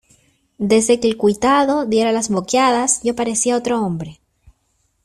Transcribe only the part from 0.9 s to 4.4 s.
que el cuitado diera las boqueadas, yo parecía otro hombre: